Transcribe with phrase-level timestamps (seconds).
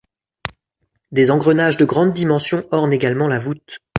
[1.11, 3.81] Des engrenages de grande dimension ornent également la voûte.